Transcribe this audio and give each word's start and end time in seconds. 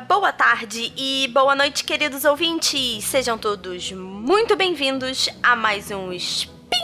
boa 0.00 0.32
tarde 0.32 0.92
e 0.96 1.28
boa 1.32 1.54
noite, 1.54 1.82
queridos 1.82 2.24
ouvintes. 2.24 3.04
Sejam 3.04 3.38
todos 3.38 3.92
muito 3.92 4.54
bem-vindos 4.54 5.28
a 5.42 5.56
mais 5.56 5.90
um 5.90 6.12
Spin 6.12 6.76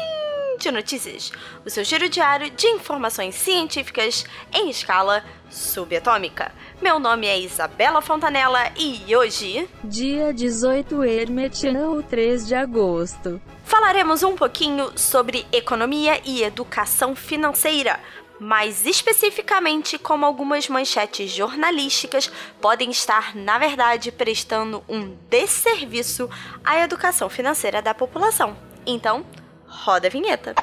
de 0.58 0.70
Notícias, 0.70 1.30
o 1.64 1.68
seu 1.68 1.84
giro 1.84 2.08
diário 2.08 2.50
de 2.50 2.66
informações 2.68 3.34
científicas 3.34 4.24
em 4.52 4.70
escala 4.70 5.22
subatômica. 5.50 6.52
Meu 6.80 6.98
nome 6.98 7.26
é 7.26 7.38
Isabela 7.38 8.00
Fontanella 8.00 8.72
e 8.76 9.14
hoje, 9.14 9.68
dia 9.84 10.32
18 10.32 11.04
Hermetiano, 11.04 12.02
3 12.02 12.46
de 12.46 12.54
agosto, 12.54 13.42
falaremos 13.64 14.22
um 14.22 14.34
pouquinho 14.34 14.90
sobre 14.96 15.44
economia 15.52 16.20
e 16.24 16.42
educação 16.42 17.14
financeira 17.14 18.00
mais 18.42 18.84
especificamente 18.84 19.96
como 19.98 20.26
algumas 20.26 20.68
manchetes 20.68 21.30
jornalísticas 21.30 22.30
podem 22.60 22.90
estar, 22.90 23.36
na 23.36 23.56
verdade, 23.56 24.10
prestando 24.10 24.82
um 24.88 25.16
desserviço 25.30 26.28
à 26.64 26.80
educação 26.80 27.30
financeira 27.30 27.80
da 27.80 27.94
população. 27.94 28.56
Então, 28.84 29.24
roda 29.66 30.08
a 30.08 30.10
vinheta. 30.10 30.54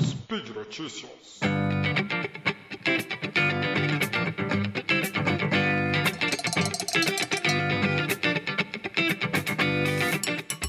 Speed 0.00 0.48
Notícias. 0.48 1.10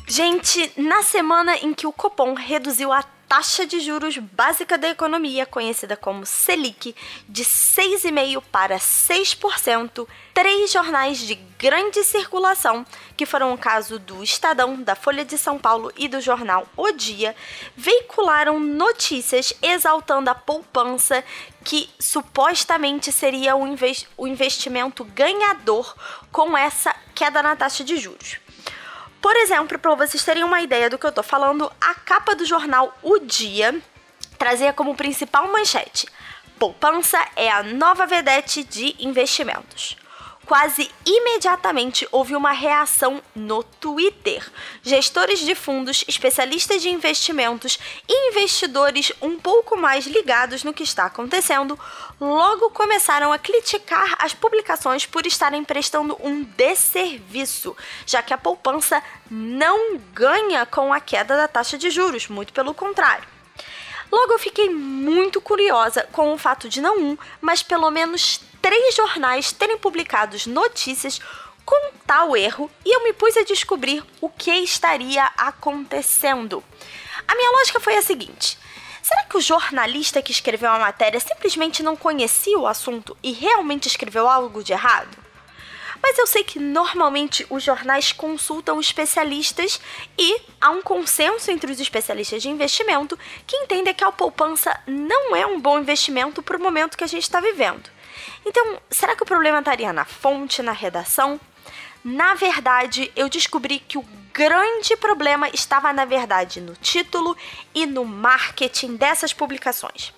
Gente, 0.07 0.71
na 0.77 1.03
semana 1.03 1.57
em 1.57 1.73
que 1.73 1.87
o 1.87 1.91
Copom 1.91 2.33
reduziu 2.33 2.91
a 2.91 3.03
taxa 3.35 3.67
de 3.67 3.81
juros 3.81 4.17
básica 4.17 4.77
da 4.77 4.87
economia, 4.87 5.45
conhecida 5.45 5.97
como 5.97 6.25
Selic, 6.25 6.95
de 7.27 7.43
6,5% 7.43 8.41
para 8.49 8.77
6%, 8.77 10.07
três 10.33 10.71
jornais 10.71 11.17
de 11.17 11.35
grande 11.59 12.01
circulação, 12.05 12.85
que 13.17 13.25
foram 13.25 13.53
o 13.53 13.57
caso 13.57 13.99
do 13.99 14.23
Estadão, 14.23 14.81
da 14.81 14.95
Folha 14.95 15.25
de 15.25 15.37
São 15.37 15.59
Paulo 15.59 15.91
e 15.97 16.07
do 16.07 16.21
jornal 16.21 16.65
O 16.77 16.93
Dia, 16.93 17.35
veicularam 17.75 18.57
notícias 18.57 19.53
exaltando 19.61 20.29
a 20.29 20.35
poupança 20.35 21.21
que 21.61 21.89
supostamente 21.99 23.11
seria 23.11 23.53
o, 23.57 24.27
investimento 24.27 25.03
ganhador 25.03 25.93
com 26.31 26.57
essa 26.57 26.95
queda 27.13 27.43
na 27.43 27.53
taxa 27.57 27.83
de 27.83 27.97
juros. 27.97 28.44
Por 29.25 29.35
exemplo, 29.37 29.79
para 29.79 29.95
vocês 29.95 30.23
terem 30.23 30.43
uma 30.43 30.61
ideia 30.61 30.87
do 30.87 30.99
que 30.99 31.05
eu 31.07 31.11
tô 31.11 31.23
falando, 31.23 31.71
a 31.81 31.95
capa 31.95 32.35
do 32.35 32.45
jornal 32.45 32.95
O 33.01 33.17
Dia 33.17 33.73
trazia 34.37 34.71
como 34.71 34.93
principal 34.93 35.51
manchete: 35.51 36.05
Poupança 36.59 37.17
é 37.35 37.49
a 37.49 37.63
nova 37.63 38.05
vedete 38.05 38.63
de 38.63 38.95
investimentos. 38.99 39.97
Quase 40.45 40.91
imediatamente 41.03 42.07
houve 42.11 42.35
uma 42.35 42.51
reação 42.51 43.21
no 43.35 43.63
Twitter. 43.63 44.47
Gestores 44.83 45.39
de 45.39 45.55
fundos, 45.55 46.03
especialistas 46.07 46.83
de 46.83 46.89
investimentos 46.89 47.79
e 48.07 48.29
investidores 48.29 49.11
um 49.21 49.39
pouco 49.39 49.75
mais 49.75 50.05
ligados 50.05 50.63
no 50.63 50.73
que 50.73 50.83
está 50.83 51.05
acontecendo 51.05 51.79
logo 52.21 52.69
começaram 52.69 53.33
a 53.33 53.39
criticar 53.39 54.15
as 54.19 54.33
publicações 54.33 55.05
por 55.05 55.25
estarem 55.25 55.63
prestando 55.63 56.15
um 56.23 56.43
desserviço, 56.43 57.75
já 58.05 58.21
que 58.21 58.33
a 58.33 58.37
poupança 58.37 59.01
não 59.29 59.97
ganha 60.13 60.65
com 60.65 60.93
a 60.93 60.99
queda 60.99 61.35
da 61.35 61.47
taxa 61.47 61.77
de 61.77 61.89
juros, 61.89 62.27
muito 62.27 62.53
pelo 62.53 62.73
contrário. 62.73 63.27
Logo 64.11 64.33
eu 64.33 64.39
fiquei 64.39 64.69
muito 64.69 65.41
curiosa 65.41 66.07
com 66.11 66.33
o 66.33 66.37
fato 66.37 66.69
de 66.69 66.79
não 66.79 66.99
um, 66.99 67.17
mas 67.41 67.63
pelo 67.63 67.89
menos 67.89 68.39
três 68.65 68.95
jornais 68.95 69.51
terem 69.51 69.77
publicado 69.77 70.35
notícias 70.47 71.21
com 71.63 71.91
tal 72.07 72.35
erro 72.35 72.67
e 72.83 72.95
eu 72.95 73.03
me 73.03 73.13
pus 73.13 73.37
a 73.37 73.43
descobrir 73.43 74.03
o 74.19 74.27
que 74.27 74.49
estaria 74.49 75.23
acontecendo. 75.37 76.63
A 77.27 77.35
minha 77.35 77.51
lógica 77.51 77.79
foi 77.79 77.95
a 77.95 78.01
seguinte: 78.01 78.57
será 79.03 79.21
que 79.25 79.37
o 79.37 79.41
jornalista 79.41 80.19
que 80.19 80.31
escreveu 80.31 80.71
a 80.71 80.79
matéria 80.79 81.19
simplesmente 81.19 81.83
não 81.83 81.95
conhecia 81.95 82.57
o 82.57 82.65
assunto 82.65 83.15
e 83.21 83.33
realmente 83.33 83.87
escreveu 83.87 84.27
algo 84.27 84.63
de 84.63 84.73
errado? 84.73 85.15
Mas 86.01 86.17
eu 86.17 86.25
sei 86.25 86.43
que 86.43 86.57
normalmente 86.57 87.45
os 87.51 87.61
jornais 87.61 88.11
consultam 88.11 88.79
especialistas 88.79 89.79
e 90.17 90.41
há 90.59 90.71
um 90.71 90.81
consenso 90.81 91.51
entre 91.51 91.71
os 91.71 91.79
especialistas 91.79 92.41
de 92.41 92.49
investimento 92.49 93.17
que 93.45 93.57
entendem 93.57 93.93
que 93.93 94.03
a 94.03 94.11
poupança 94.11 94.75
não 94.87 95.35
é 95.35 95.45
um 95.45 95.59
bom 95.59 95.77
investimento 95.77 96.41
para 96.41 96.57
o 96.57 96.61
momento 96.61 96.97
que 96.97 97.03
a 97.03 97.07
gente 97.07 97.23
está 97.23 97.39
vivendo. 97.39 97.94
Então, 98.45 98.79
será 98.89 99.15
que 99.15 99.23
o 99.23 99.25
problema 99.25 99.59
estaria 99.59 99.91
na 99.91 100.05
fonte, 100.05 100.61
na 100.61 100.71
redação? 100.71 101.39
Na 102.03 102.35
verdade, 102.35 103.11
eu 103.15 103.27
descobri 103.27 103.79
que 103.79 103.97
o 103.97 104.05
grande 104.31 104.95
problema 104.97 105.47
estava, 105.49 105.91
na 105.93 106.03
verdade, 106.03 106.59
no 106.59 106.75
título 106.75 107.35
e 107.73 107.85
no 107.85 108.03
marketing 108.03 108.97
dessas 108.97 109.33
publicações. 109.33 110.13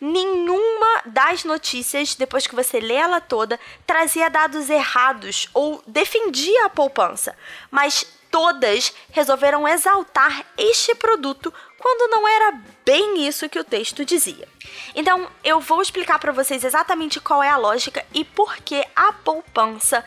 Nenhuma 0.00 1.02
das 1.06 1.44
notícias, 1.44 2.16
depois 2.16 2.46
que 2.46 2.54
você 2.54 2.80
lê 2.80 2.94
ela 2.94 3.20
toda, 3.20 3.58
trazia 3.86 4.28
dados 4.28 4.68
errados 4.68 5.48
ou 5.54 5.82
defendia 5.86 6.66
a 6.66 6.68
poupança, 6.68 7.34
mas 7.70 8.04
todas 8.30 8.92
resolveram 9.10 9.66
exaltar 9.66 10.44
este 10.56 10.94
produto 10.94 11.52
quando 11.78 12.10
não 12.10 12.28
era 12.28 12.60
bem 12.84 13.26
isso 13.26 13.48
que 13.48 13.58
o 13.58 13.64
texto 13.64 14.04
dizia. 14.04 14.48
Então, 14.94 15.28
eu 15.42 15.60
vou 15.60 15.82
explicar 15.82 16.18
para 16.18 16.32
vocês 16.32 16.62
exatamente 16.62 17.20
qual 17.20 17.42
é 17.42 17.48
a 17.48 17.56
lógica 17.56 18.04
e 18.14 18.24
por 18.24 18.56
que 18.58 18.84
a 18.94 19.12
poupança 19.12 20.04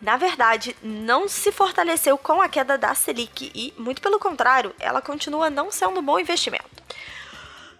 na 0.00 0.16
verdade, 0.16 0.76
não 0.82 1.26
se 1.26 1.50
fortaleceu 1.50 2.18
com 2.18 2.42
a 2.42 2.48
queda 2.48 2.76
da 2.76 2.94
Selic 2.94 3.50
e, 3.54 3.72
muito 3.78 4.02
pelo 4.02 4.18
contrário, 4.18 4.74
ela 4.78 5.00
continua 5.00 5.48
não 5.48 5.70
sendo 5.70 6.00
um 6.00 6.02
bom 6.02 6.18
investimento. 6.18 6.82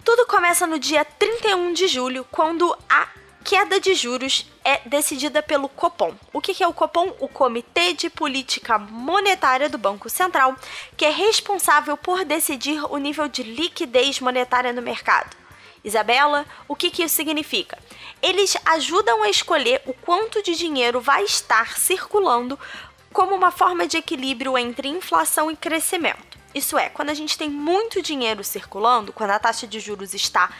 Tudo 0.02 0.26
começa 0.26 0.66
no 0.66 0.78
dia 0.78 1.04
31 1.04 1.72
de 1.72 1.86
julho, 1.88 2.26
quando 2.30 2.76
a 2.88 3.08
queda 3.46 3.78
de 3.78 3.94
juros 3.94 4.44
é 4.64 4.80
decidida 4.88 5.40
pelo 5.40 5.68
Copom. 5.68 6.12
O 6.32 6.40
que 6.40 6.60
é 6.60 6.66
o 6.66 6.72
Copom? 6.72 7.14
O 7.20 7.28
Comitê 7.28 7.92
de 7.92 8.10
Política 8.10 8.76
Monetária 8.76 9.68
do 9.68 9.78
Banco 9.78 10.10
Central, 10.10 10.56
que 10.96 11.04
é 11.04 11.10
responsável 11.10 11.96
por 11.96 12.24
decidir 12.24 12.82
o 12.90 12.96
nível 12.98 13.28
de 13.28 13.44
liquidez 13.44 14.18
monetária 14.18 14.72
no 14.72 14.82
mercado. 14.82 15.36
Isabela, 15.84 16.44
o 16.66 16.74
que, 16.74 16.90
que 16.90 17.04
isso 17.04 17.14
significa? 17.14 17.78
Eles 18.20 18.56
ajudam 18.64 19.22
a 19.22 19.30
escolher 19.30 19.80
o 19.86 19.94
quanto 19.94 20.42
de 20.42 20.56
dinheiro 20.56 21.00
vai 21.00 21.22
estar 21.22 21.78
circulando 21.78 22.58
como 23.12 23.32
uma 23.32 23.52
forma 23.52 23.86
de 23.86 23.96
equilíbrio 23.96 24.58
entre 24.58 24.88
inflação 24.88 25.52
e 25.52 25.56
crescimento. 25.56 26.35
Isso 26.56 26.78
é, 26.78 26.88
quando 26.88 27.10
a 27.10 27.14
gente 27.14 27.36
tem 27.36 27.50
muito 27.50 28.00
dinheiro 28.00 28.42
circulando, 28.42 29.12
quando 29.12 29.32
a 29.32 29.38
taxa 29.38 29.66
de 29.66 29.78
juros 29.78 30.14
está 30.14 30.50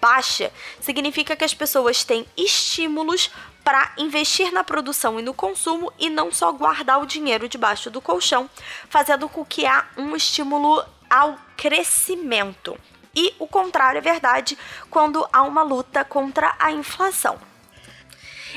baixa, 0.00 0.50
significa 0.80 1.36
que 1.36 1.44
as 1.44 1.52
pessoas 1.52 2.04
têm 2.04 2.26
estímulos 2.34 3.30
para 3.62 3.92
investir 3.98 4.50
na 4.50 4.64
produção 4.64 5.20
e 5.20 5.22
no 5.22 5.34
consumo 5.34 5.92
e 5.98 6.08
não 6.08 6.32
só 6.32 6.50
guardar 6.52 7.02
o 7.02 7.06
dinheiro 7.06 7.50
debaixo 7.50 7.90
do 7.90 8.00
colchão, 8.00 8.48
fazendo 8.88 9.28
com 9.28 9.44
que 9.44 9.66
há 9.66 9.84
um 9.94 10.16
estímulo 10.16 10.82
ao 11.10 11.38
crescimento. 11.54 12.74
E 13.14 13.34
o 13.38 13.46
contrário 13.46 13.98
é 13.98 14.00
verdade 14.00 14.56
quando 14.88 15.28
há 15.30 15.42
uma 15.42 15.62
luta 15.62 16.02
contra 16.02 16.56
a 16.58 16.72
inflação. 16.72 17.51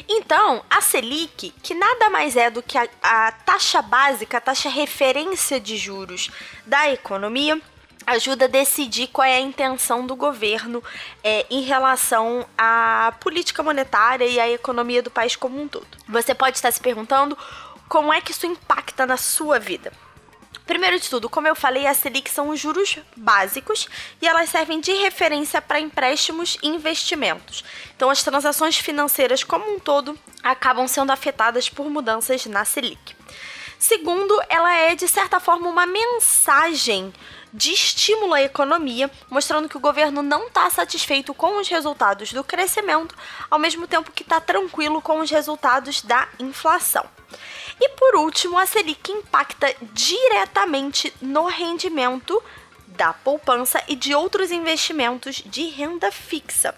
Então, 0.08 0.64
a 0.70 0.82
Selic, 0.82 1.54
que 1.64 1.74
nada 1.74 2.10
mais 2.10 2.36
é 2.36 2.50
do 2.50 2.62
que 2.62 2.78
a, 2.78 2.88
a 3.02 3.32
taxa 3.32 3.82
básica, 3.82 4.38
a 4.38 4.42
taxa 4.42 4.70
referência 4.70 5.60
de 5.60 5.78
juros 5.78 6.30
da 6.66 6.90
economia, 6.92 7.62
ajuda 8.06 8.46
a 8.46 8.50
decidir 8.50 9.08
qual 9.08 9.28
é 9.28 9.36
a 9.36 9.42
intenção 9.42 10.06
do 10.06 10.16
governo 10.16 10.84
é, 11.24 11.46
em 11.50 11.62
relação 11.62 12.46
à 12.58 13.14
política 13.20 13.64
monetária 13.64 14.26
e 14.26 14.40
à 14.40 14.50
economia 14.50 15.02
do 15.02 15.10
país 15.10 15.36
como 15.36 15.60
um 15.60 15.68
todo. 15.68 15.88
Você 16.08 16.36
pode 16.36 16.58
estar 16.58 16.72
se 16.72 16.80
perguntando 16.80 17.38
como 17.90 18.14
é 18.14 18.22
que 18.22 18.32
isso 18.32 18.46
impacta 18.46 19.06
na 19.06 19.18
sua 19.18 19.60
vida. 19.60 19.92
Primeiro 20.66 21.00
de 21.00 21.10
tudo, 21.10 21.30
como 21.30 21.48
eu 21.48 21.56
falei, 21.56 21.86
a 21.86 21.94
Selic 21.94 22.30
são 22.30 22.50
os 22.50 22.60
juros 22.60 22.98
básicos 23.16 23.88
e 24.20 24.28
elas 24.28 24.50
servem 24.50 24.80
de 24.80 24.92
referência 24.94 25.62
para 25.62 25.80
empréstimos 25.80 26.58
e 26.64 26.68
investimentos. 26.68 27.64
Então, 27.96 28.10
as 28.10 28.24
transações 28.24 28.78
financeiras 28.78 29.44
como 29.44 29.76
um 29.76 29.80
todo 29.80 30.18
acabam 30.42 30.88
sendo 30.88 31.12
afetadas 31.12 31.70
por 31.70 31.88
mudanças 31.90 32.46
na 32.48 32.66
Selic. 32.66 33.16
Segundo, 33.78 34.42
ela 34.50 34.76
é 34.76 34.96
de 34.96 35.08
certa 35.08 35.40
forma 35.40 35.70
uma 35.70 35.86
mensagem 35.86 37.14
de 37.54 37.72
estímulo 37.72 38.34
à 38.34 38.42
economia, 38.42 39.10
mostrando 39.30 39.70
que 39.70 39.78
o 39.78 39.80
governo 39.80 40.22
não 40.22 40.48
está 40.48 40.70
satisfeito 40.70 41.34
com 41.34 41.60
os 41.60 41.70
resultados 41.70 42.34
do 42.34 42.44
crescimento, 42.44 43.16
ao 43.50 43.60
mesmo 43.60 43.88
tempo 43.88 44.12
que 44.12 44.24
está 44.24 44.42
tranquilo 44.42 45.02
com 45.02 45.20
os 45.20 45.30
resultados 45.30 46.02
da 46.02 46.28
inflação. 46.40 47.06
E 47.80 47.90
por 47.90 48.16
último, 48.16 48.58
a 48.58 48.66
Selic 48.66 49.12
impacta 49.12 49.74
diretamente 49.94 51.14
no 51.22 51.48
rendimento 51.48 52.42
da 52.96 53.14
poupança 53.14 53.84
e 53.88 53.96
de 53.96 54.16
outros 54.16 54.52
investimentos 54.52 55.44
de 55.46 55.68
renda 55.68 56.12
fixa. 56.12 56.74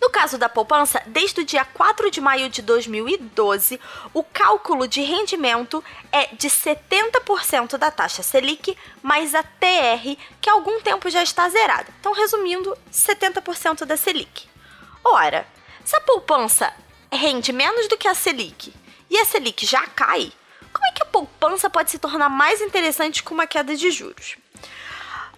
No 0.00 0.10
caso 0.10 0.36
da 0.36 0.48
poupança, 0.48 1.02
desde 1.06 1.40
o 1.40 1.44
dia 1.44 1.64
4 1.64 2.10
de 2.10 2.20
maio 2.20 2.48
de 2.50 2.60
2012, 2.60 3.80
o 4.12 4.22
cálculo 4.22 4.86
de 4.86 5.00
rendimento 5.00 5.82
é 6.10 6.26
de 6.34 6.48
70% 6.48 7.78
da 7.78 7.90
taxa 7.90 8.22
Selic 8.22 8.76
mais 9.02 9.34
a 9.34 9.42
TR, 9.42 10.16
que 10.40 10.50
há 10.50 10.52
algum 10.52 10.80
tempo 10.80 11.08
já 11.08 11.22
está 11.22 11.48
zerada. 11.48 11.86
Então, 11.98 12.12
resumindo, 12.12 12.76
70% 12.92 13.84
da 13.84 13.96
Selic. 13.96 14.46
Ora, 15.02 15.46
se 15.84 15.96
a 15.96 16.00
poupança 16.00 16.72
rende 17.10 17.52
menos 17.52 17.88
do 17.88 17.96
que 17.96 18.08
a 18.08 18.14
Selic 18.14 18.74
e 19.08 19.18
a 19.18 19.24
Selic 19.24 19.66
já 19.66 19.86
cai, 19.88 20.32
que 20.92 21.02
a 21.02 21.06
poupança 21.06 21.68
pode 21.68 21.90
se 21.90 21.98
tornar 21.98 22.28
mais 22.28 22.60
interessante 22.60 23.22
com 23.22 23.34
uma 23.34 23.46
queda 23.46 23.74
de 23.76 23.90
juros? 23.90 24.36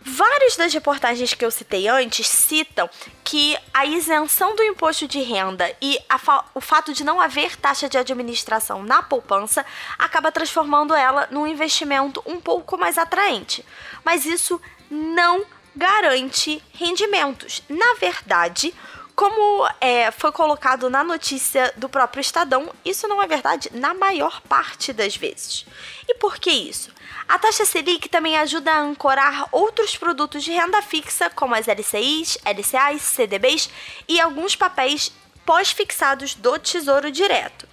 Várias 0.07 0.55
das 0.55 0.75
reportagens 0.75 1.33
que 1.33 1.43
eu 1.43 1.51
citei 1.51 1.89
antes 1.89 2.29
citam 2.29 2.91
que 3.25 3.57
a 3.73 3.87
isenção 3.87 4.55
do 4.55 4.63
imposto 4.63 5.09
de 5.09 5.23
renda 5.23 5.75
e 5.81 5.99
fa 6.19 6.45
o 6.55 6.61
fato 6.61 6.93
de 6.93 7.03
não 7.03 7.19
haver 7.19 7.57
taxa 7.57 7.89
de 7.89 7.97
administração 7.97 8.83
na 8.83 9.03
poupança 9.03 9.65
acaba 9.99 10.31
transformando 10.31 10.95
ela 10.95 11.27
num 11.31 11.47
investimento 11.47 12.23
um 12.27 12.39
pouco 12.39 12.77
mais 12.77 12.99
atraente. 12.99 13.65
Mas 14.05 14.27
isso 14.27 14.61
não 14.91 15.43
garante 15.75 16.63
rendimentos. 16.75 17.63
Na 17.67 17.95
verdade, 17.95 18.75
como 19.15 19.69
é, 19.81 20.11
foi 20.11 20.33
colocado 20.33 20.91
na 20.91 21.05
notícia 21.05 21.73
do 21.77 21.89
próprio 21.89 22.21
Estadão, 22.21 22.73
isso 22.85 23.07
não 23.07 23.23
é 23.23 23.27
verdade 23.27 23.71
na 23.73 23.95
maior 23.95 24.41
parte 24.43 24.93
das 24.93 25.17
vezes. 25.17 25.65
E 26.09 26.15
por 26.15 26.39
que 26.39 26.51
isso? 26.51 26.93
A 27.29 27.39
taxa 27.39 27.65
Selic 27.65 28.09
também 28.09 28.37
ajuda 28.37 28.73
a 28.73 28.81
ancorar 28.81 29.49
outros 29.53 29.97
produtos 29.97 30.43
de 30.43 30.53
renda 30.53 30.83
fixa, 30.83 31.31
como 31.31 31.55
as 31.55 31.67
LCIs, 31.67 32.39
LCAs, 32.45 33.03
CDBs 33.03 33.71
e 34.09 34.21
alguns 34.21 34.57
papéis 34.57 35.13
pós-fixados 35.47 36.35
do 36.35 36.59
Tesouro 36.59 37.11
Direto. 37.11 37.69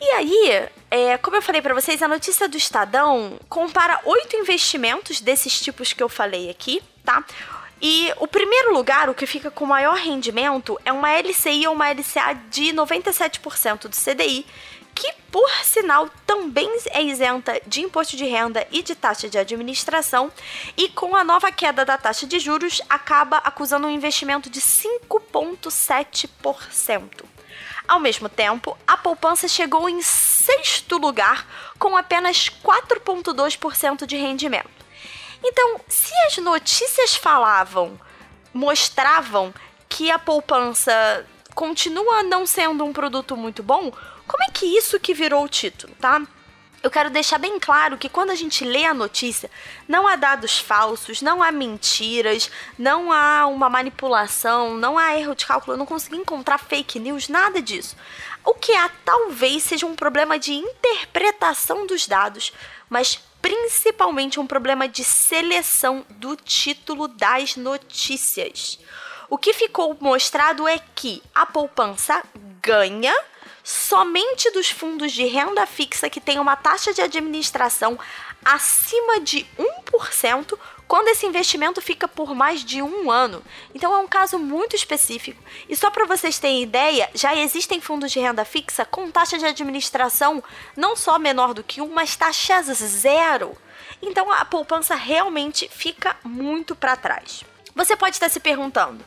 E 0.00 0.10
aí, 0.10 0.68
é, 0.90 1.16
como 1.16 1.36
eu 1.36 1.42
falei 1.42 1.62
para 1.62 1.74
vocês, 1.74 2.02
a 2.02 2.08
notícia 2.08 2.48
do 2.48 2.56
Estadão 2.56 3.38
compara 3.48 4.00
oito 4.04 4.36
investimentos 4.36 5.20
desses 5.20 5.60
tipos 5.60 5.92
que 5.92 6.02
eu 6.02 6.08
falei 6.08 6.50
aqui, 6.50 6.82
tá? 7.04 7.24
E 7.84 8.12
o 8.18 8.28
primeiro 8.28 8.72
lugar, 8.72 9.10
o 9.10 9.14
que 9.14 9.26
fica 9.26 9.50
com 9.50 9.66
maior 9.66 9.96
rendimento, 9.96 10.78
é 10.84 10.92
uma 10.92 11.18
LCI 11.18 11.66
ou 11.66 11.74
uma 11.74 11.90
LCA 11.90 12.32
de 12.48 12.72
97% 12.72 13.88
do 13.88 13.96
CDI, 13.96 14.46
que, 14.94 15.12
por 15.32 15.50
sinal, 15.64 16.08
também 16.24 16.70
é 16.90 17.02
isenta 17.02 17.60
de 17.66 17.80
imposto 17.80 18.16
de 18.16 18.24
renda 18.24 18.64
e 18.70 18.84
de 18.84 18.94
taxa 18.94 19.28
de 19.28 19.36
administração, 19.36 20.30
e 20.76 20.90
com 20.90 21.16
a 21.16 21.24
nova 21.24 21.50
queda 21.50 21.84
da 21.84 21.98
taxa 21.98 22.24
de 22.24 22.38
juros, 22.38 22.80
acaba 22.88 23.38
acusando 23.38 23.88
um 23.88 23.90
investimento 23.90 24.48
de 24.48 24.60
5,7%. 24.60 27.24
Ao 27.88 27.98
mesmo 27.98 28.28
tempo, 28.28 28.78
a 28.86 28.96
poupança 28.96 29.48
chegou 29.48 29.88
em 29.88 30.00
sexto 30.02 30.98
lugar, 30.98 31.72
com 31.80 31.96
apenas 31.96 32.48
4,2% 32.48 34.06
de 34.06 34.16
rendimento. 34.16 34.82
Então, 35.44 35.80
se 35.88 36.12
as 36.26 36.36
notícias 36.38 37.14
falavam, 37.14 37.98
mostravam 38.52 39.52
que 39.88 40.10
a 40.10 40.18
poupança 40.18 41.26
continua 41.54 42.22
não 42.22 42.46
sendo 42.46 42.84
um 42.84 42.92
produto 42.92 43.36
muito 43.36 43.62
bom, 43.62 43.92
como 44.26 44.44
é 44.44 44.52
que 44.52 44.66
isso 44.66 45.00
que 45.00 45.12
virou 45.12 45.44
o 45.44 45.48
título, 45.48 45.94
tá? 46.00 46.22
Eu 46.82 46.90
quero 46.90 47.10
deixar 47.10 47.38
bem 47.38 47.60
claro 47.60 47.96
que 47.96 48.08
quando 48.08 48.30
a 48.30 48.34
gente 48.34 48.64
lê 48.64 48.84
a 48.84 48.92
notícia, 48.92 49.48
não 49.86 50.08
há 50.08 50.16
dados 50.16 50.58
falsos, 50.58 51.22
não 51.22 51.40
há 51.40 51.52
mentiras, 51.52 52.50
não 52.76 53.12
há 53.12 53.46
uma 53.46 53.70
manipulação, 53.70 54.76
não 54.76 54.98
há 54.98 55.16
erro 55.16 55.36
de 55.36 55.46
cálculo, 55.46 55.74
eu 55.74 55.78
não 55.78 55.86
consegui 55.86 56.16
encontrar 56.16 56.58
fake 56.58 56.98
news, 56.98 57.28
nada 57.28 57.62
disso. 57.62 57.96
O 58.44 58.54
que 58.54 58.72
há 58.74 58.90
talvez 59.04 59.62
seja 59.62 59.86
um 59.86 59.94
problema 59.94 60.40
de 60.40 60.54
interpretação 60.54 61.86
dos 61.86 62.08
dados, 62.08 62.52
mas 62.90 63.20
principalmente 63.42 64.38
um 64.38 64.46
problema 64.46 64.88
de 64.88 65.02
seleção 65.02 66.06
do 66.10 66.36
título 66.36 67.08
das 67.08 67.56
notícias. 67.56 68.78
O 69.28 69.36
que 69.36 69.52
ficou 69.52 69.96
mostrado 70.00 70.68
é 70.68 70.78
que 70.94 71.20
a 71.34 71.44
poupança 71.44 72.22
ganha 72.62 73.14
somente 73.64 74.50
dos 74.52 74.70
fundos 74.70 75.12
de 75.12 75.24
renda 75.24 75.66
fixa 75.66 76.08
que 76.08 76.20
têm 76.20 76.38
uma 76.38 76.56
taxa 76.56 76.94
de 76.94 77.00
administração 77.00 77.98
acima 78.44 79.20
de 79.20 79.46
1% 79.58 80.58
quando 80.86 81.08
esse 81.08 81.26
investimento 81.26 81.80
fica 81.80 82.06
por 82.06 82.34
mais 82.34 82.64
de 82.64 82.82
um 82.82 83.10
ano. 83.10 83.42
Então 83.74 83.94
é 83.94 83.98
um 83.98 84.08
caso 84.08 84.38
muito 84.38 84.76
específico. 84.76 85.42
E 85.68 85.76
só 85.76 85.90
para 85.90 86.06
vocês 86.06 86.38
terem 86.38 86.62
ideia, 86.62 87.08
já 87.14 87.34
existem 87.34 87.80
fundos 87.80 88.12
de 88.12 88.20
renda 88.20 88.44
fixa 88.44 88.84
com 88.84 89.10
taxa 89.10 89.38
de 89.38 89.46
administração 89.46 90.42
não 90.76 90.94
só 90.94 91.18
menor 91.18 91.54
do 91.54 91.64
que 91.64 91.80
um, 91.80 91.88
mas 91.88 92.16
taxa 92.16 92.62
zero. 92.62 93.56
Então 94.02 94.30
a 94.30 94.44
poupança 94.44 94.94
realmente 94.94 95.68
fica 95.68 96.16
muito 96.22 96.74
para 96.74 96.96
trás. 96.96 97.44
Você 97.74 97.96
pode 97.96 98.16
estar 98.16 98.28
se 98.28 98.40
perguntando, 98.40 99.04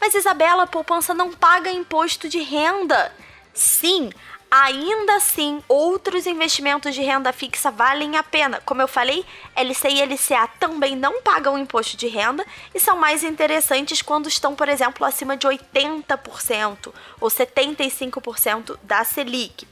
mas 0.00 0.14
Isabela, 0.14 0.62
a 0.62 0.66
poupança 0.66 1.12
não 1.12 1.32
paga 1.32 1.70
imposto 1.70 2.28
de 2.28 2.38
renda. 2.40 3.12
Sim, 3.52 4.10
Ainda 4.48 5.16
assim, 5.16 5.62
outros 5.68 6.24
investimentos 6.24 6.94
de 6.94 7.02
renda 7.02 7.32
fixa 7.32 7.70
valem 7.70 8.16
a 8.16 8.22
pena. 8.22 8.62
Como 8.64 8.80
eu 8.80 8.86
falei, 8.86 9.24
LC 9.56 9.88
e 9.88 10.02
LCA 10.04 10.48
também 10.60 10.94
não 10.94 11.20
pagam 11.20 11.58
imposto 11.58 11.96
de 11.96 12.06
renda 12.06 12.46
e 12.72 12.78
são 12.78 12.96
mais 12.96 13.24
interessantes 13.24 14.02
quando 14.02 14.28
estão, 14.28 14.54
por 14.54 14.68
exemplo, 14.68 15.04
acima 15.04 15.36
de 15.36 15.48
80% 15.48 16.92
ou 17.20 17.28
75% 17.28 18.78
da 18.84 19.02
Selic. 19.02 19.66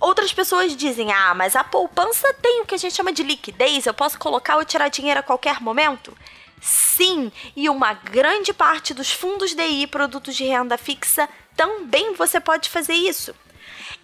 Outras 0.00 0.32
pessoas 0.32 0.76
dizem: 0.76 1.12
ah, 1.12 1.32
mas 1.34 1.54
a 1.54 1.62
poupança 1.62 2.34
tem 2.34 2.62
o 2.62 2.66
que 2.66 2.74
a 2.74 2.78
gente 2.78 2.96
chama 2.96 3.12
de 3.12 3.22
liquidez, 3.22 3.86
eu 3.86 3.94
posso 3.94 4.18
colocar 4.18 4.56
ou 4.56 4.64
tirar 4.64 4.88
dinheiro 4.88 5.20
a 5.20 5.22
qualquer 5.22 5.60
momento? 5.60 6.16
Sim, 6.60 7.30
e 7.54 7.68
uma 7.68 7.92
grande 7.92 8.52
parte 8.52 8.92
dos 8.92 9.12
fundos 9.12 9.54
DI, 9.54 9.86
produtos 9.86 10.34
de 10.34 10.44
renda 10.44 10.76
fixa, 10.76 11.28
também 11.56 12.12
você 12.14 12.40
pode 12.40 12.68
fazer 12.68 12.94
isso. 12.94 13.34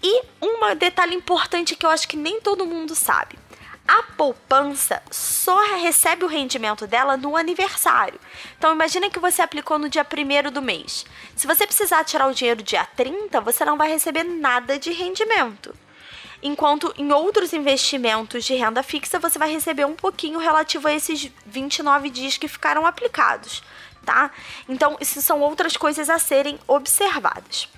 E 0.03 0.23
um 0.41 0.75
detalhe 0.77 1.15
importante 1.15 1.75
que 1.75 1.85
eu 1.85 1.91
acho 1.91 2.09
que 2.09 2.17
nem 2.17 2.41
todo 2.41 2.67
mundo 2.67 2.95
sabe. 2.95 3.39
A 3.87 4.03
poupança 4.03 5.01
só 5.13 5.77
recebe 5.77 6.25
o 6.25 6.29
rendimento 6.29 6.89
dela 6.89 7.17
no 7.17 7.37
aniversário. 7.37 8.19
Então 8.59 8.73
imagine 8.73 9.11
que 9.11 9.21
você 9.21 9.43
aplicou 9.43 9.79
no 9.79 9.89
dia 9.89 10.05
1 10.05 10.51
do 10.51 10.61
mês. 10.61 11.07
Se 11.37 11.47
você 11.47 11.67
precisar 11.67 12.03
tirar 12.03 12.27
o 12.27 12.35
dinheiro 12.35 12.65
dia 12.65 12.85
30, 12.85 13.41
você 13.41 13.65
não 13.65 13.77
vai 13.77 13.89
receber 13.89 14.25
nada 14.25 14.77
de 14.77 14.91
rendimento. 14.91 15.73
Enquanto 16.43 16.93
em 16.99 17.13
outros 17.13 17.53
investimentos 17.53 18.45
de 18.45 18.55
renda 18.55 18.83
fixa 18.83 19.19
você 19.19 19.39
vai 19.39 19.53
receber 19.53 19.85
um 19.85 19.95
pouquinho 19.95 20.39
relativo 20.39 20.89
a 20.89 20.93
esses 20.93 21.31
29 21.47 22.11
dias 22.11 22.37
que 22.37 22.49
ficaram 22.49 22.85
aplicados, 22.87 23.63
tá? 24.05 24.31
Então, 24.69 24.97
isso 25.01 25.23
são 25.23 25.41
outras 25.41 25.77
coisas 25.77 26.11
a 26.11 26.19
serem 26.19 26.59
observadas. 26.67 27.69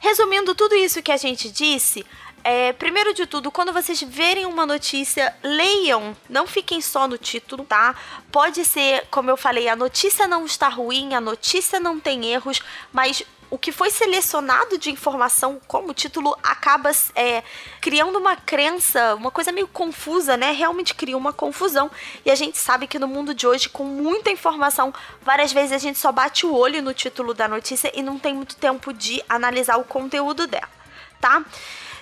Resumindo 0.00 0.54
tudo 0.54 0.74
isso 0.74 1.02
que 1.02 1.12
a 1.12 1.16
gente 1.16 1.50
disse, 1.50 2.04
é, 2.42 2.72
primeiro 2.72 3.12
de 3.12 3.26
tudo, 3.26 3.50
quando 3.50 3.72
vocês 3.72 4.02
verem 4.02 4.46
uma 4.46 4.64
notícia, 4.64 5.34
leiam, 5.42 6.16
não 6.28 6.46
fiquem 6.46 6.80
só 6.80 7.06
no 7.06 7.18
título, 7.18 7.64
tá? 7.64 7.94
Pode 8.32 8.64
ser, 8.64 9.06
como 9.10 9.30
eu 9.30 9.36
falei, 9.36 9.68
a 9.68 9.76
notícia 9.76 10.26
não 10.26 10.46
está 10.46 10.68
ruim, 10.68 11.14
a 11.14 11.20
notícia 11.20 11.78
não 11.78 12.00
tem 12.00 12.32
erros, 12.32 12.62
mas 12.90 13.22
o 13.50 13.58
que 13.58 13.72
foi 13.72 13.90
selecionado 13.90 14.78
de 14.78 14.90
informação 14.90 15.60
como 15.66 15.92
título 15.92 16.36
acaba 16.42 16.90
é, 17.14 17.42
criando 17.80 18.16
uma 18.18 18.36
crença, 18.36 19.14
uma 19.16 19.30
coisa 19.30 19.50
meio 19.50 19.66
confusa, 19.66 20.36
né? 20.36 20.52
Realmente 20.52 20.94
cria 20.94 21.16
uma 21.16 21.32
confusão. 21.32 21.90
E 22.24 22.30
a 22.30 22.34
gente 22.34 22.56
sabe 22.56 22.86
que 22.86 22.98
no 22.98 23.08
mundo 23.08 23.34
de 23.34 23.46
hoje, 23.46 23.68
com 23.68 23.84
muita 23.84 24.30
informação, 24.30 24.94
várias 25.20 25.52
vezes 25.52 25.72
a 25.72 25.78
gente 25.78 25.98
só 25.98 26.12
bate 26.12 26.46
o 26.46 26.54
olho 26.54 26.80
no 26.80 26.94
título 26.94 27.34
da 27.34 27.48
notícia 27.48 27.90
e 27.94 28.02
não 28.02 28.18
tem 28.18 28.34
muito 28.34 28.54
tempo 28.56 28.92
de 28.92 29.22
analisar 29.28 29.76
o 29.78 29.84
conteúdo 29.84 30.46
dela, 30.46 30.68
tá? 31.20 31.44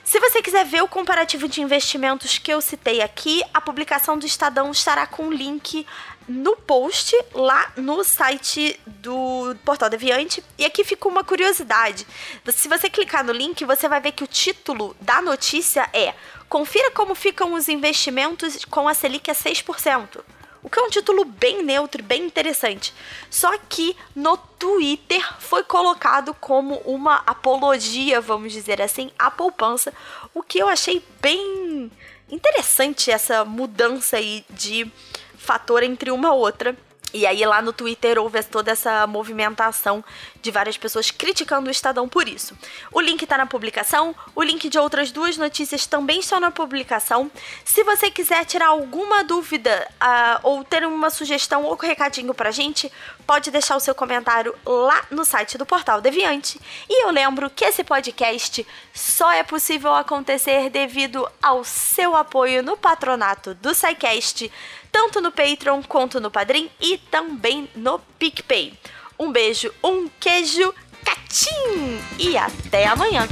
Se 0.08 0.18
você 0.20 0.40
quiser 0.40 0.64
ver 0.64 0.82
o 0.82 0.88
comparativo 0.88 1.46
de 1.46 1.60
investimentos 1.60 2.38
que 2.38 2.50
eu 2.50 2.62
citei 2.62 3.02
aqui, 3.02 3.42
a 3.52 3.60
publicação 3.60 4.16
do 4.16 4.24
Estadão 4.24 4.70
estará 4.70 5.06
com 5.06 5.28
o 5.28 5.30
link 5.30 5.86
no 6.26 6.56
post 6.56 7.14
lá 7.34 7.70
no 7.76 8.02
site 8.02 8.80
do 8.86 9.54
Portal 9.66 9.90
Deviante. 9.90 10.42
E 10.56 10.64
aqui 10.64 10.82
ficou 10.82 11.12
uma 11.12 11.22
curiosidade. 11.22 12.06
Se 12.54 12.68
você 12.68 12.88
clicar 12.88 13.22
no 13.22 13.32
link, 13.32 13.62
você 13.66 13.86
vai 13.86 14.00
ver 14.00 14.12
que 14.12 14.24
o 14.24 14.26
título 14.26 14.96
da 14.98 15.20
notícia 15.20 15.86
é 15.92 16.14
Confira 16.48 16.90
como 16.92 17.14
ficam 17.14 17.52
os 17.52 17.68
investimentos 17.68 18.64
com 18.64 18.88
a 18.88 18.94
Selic 18.94 19.30
a 19.30 19.34
6%. 19.34 20.24
O 20.68 20.70
que 20.70 20.78
é 20.78 20.82
um 20.82 20.90
título 20.90 21.24
bem 21.24 21.62
neutro, 21.62 22.02
bem 22.02 22.26
interessante. 22.26 22.92
Só 23.30 23.56
que 23.70 23.96
no 24.14 24.36
Twitter 24.36 25.26
foi 25.38 25.64
colocado 25.64 26.34
como 26.34 26.74
uma 26.84 27.22
apologia, 27.26 28.20
vamos 28.20 28.52
dizer 28.52 28.82
assim, 28.82 29.10
à 29.18 29.30
poupança, 29.30 29.94
o 30.34 30.42
que 30.42 30.58
eu 30.58 30.68
achei 30.68 31.02
bem 31.22 31.90
interessante 32.30 33.10
essa 33.10 33.46
mudança 33.46 34.18
aí 34.18 34.44
de 34.50 34.92
fator 35.38 35.82
entre 35.82 36.10
uma 36.10 36.34
outra. 36.34 36.76
E 37.12 37.26
aí 37.26 37.44
lá 37.46 37.62
no 37.62 37.72
Twitter 37.72 38.18
houve 38.18 38.42
toda 38.42 38.70
essa 38.70 39.06
movimentação 39.06 40.04
de 40.42 40.50
várias 40.50 40.76
pessoas 40.76 41.10
criticando 41.10 41.68
o 41.68 41.70
Estadão 41.70 42.08
por 42.08 42.28
isso. 42.28 42.56
O 42.92 43.00
link 43.00 43.22
está 43.22 43.38
na 43.38 43.46
publicação, 43.46 44.14
o 44.34 44.42
link 44.42 44.68
de 44.68 44.78
outras 44.78 45.10
duas 45.10 45.36
notícias 45.36 45.86
também 45.86 46.20
está 46.20 46.38
na 46.38 46.50
publicação. 46.50 47.30
Se 47.64 47.82
você 47.82 48.10
quiser 48.10 48.44
tirar 48.44 48.68
alguma 48.68 49.24
dúvida 49.24 49.88
uh, 49.94 50.40
ou 50.42 50.64
ter 50.64 50.84
uma 50.84 51.08
sugestão 51.08 51.64
ou 51.64 51.74
recadinho 51.76 52.34
pra 52.34 52.50
gente, 52.50 52.92
pode 53.26 53.50
deixar 53.50 53.76
o 53.76 53.80
seu 53.80 53.94
comentário 53.94 54.54
lá 54.64 55.04
no 55.10 55.24
site 55.24 55.56
do 55.56 55.64
Portal 55.64 56.00
Deviante. 56.00 56.60
E 56.88 57.04
eu 57.04 57.10
lembro 57.10 57.48
que 57.48 57.64
esse 57.64 57.82
podcast 57.82 58.66
só 58.92 59.30
é 59.30 59.42
possível 59.42 59.94
acontecer 59.94 60.68
devido 60.68 61.26
ao 61.42 61.64
seu 61.64 62.14
apoio 62.14 62.62
no 62.62 62.76
patronato 62.76 63.54
do 63.54 63.74
SciCast, 63.74 64.50
tanto 64.90 65.20
no 65.20 65.32
Patreon 65.32 65.82
quanto 65.82 66.20
no 66.20 66.30
Padrim 66.30 66.70
e 66.80 66.98
também 66.98 67.68
no 67.74 67.98
PicPay. 68.18 68.72
Um 69.18 69.32
beijo, 69.32 69.72
um 69.82 70.08
queijo, 70.20 70.74
catim! 71.04 72.00
E 72.18 72.36
até 72.36 72.86
amanhã! 72.86 73.26